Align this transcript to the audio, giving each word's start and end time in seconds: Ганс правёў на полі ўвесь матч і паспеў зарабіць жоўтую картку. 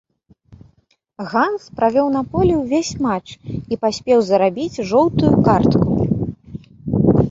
Ганс 1.33 1.67
правёў 1.81 2.07
на 2.17 2.21
полі 2.33 2.53
ўвесь 2.63 2.93
матч 3.09 3.29
і 3.59 3.73
паспеў 3.87 4.19
зарабіць 4.33 4.83
жоўтую 4.93 5.33
картку. 5.51 5.89